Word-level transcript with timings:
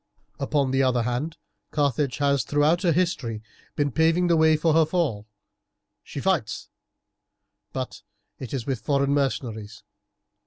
"Upon 0.39 0.71
the 0.71 0.81
other 0.81 1.03
hand, 1.03 1.37
Carthage 1.69 2.17
has 2.17 2.43
throughout 2.43 2.81
her 2.81 2.91
history 2.91 3.43
been 3.75 3.91
paving 3.91 4.25
the 4.25 4.35
way 4.35 4.57
for 4.57 4.73
her 4.73 4.83
fall. 4.83 5.27
She 6.03 6.19
fights, 6.19 6.71
but 7.71 8.01
it 8.39 8.51
is 8.51 8.65
with 8.65 8.79
foreign 8.81 9.11
mercenaries. 9.13 9.83